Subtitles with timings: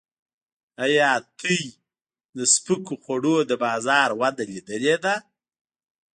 [0.83, 1.69] ایا تاسو
[2.37, 5.15] د سپکو خوړو د بازار وده لیدلې ده؟